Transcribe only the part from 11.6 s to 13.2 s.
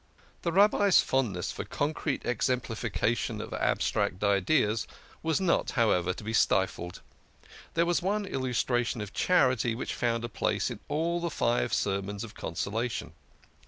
sermons of consolation.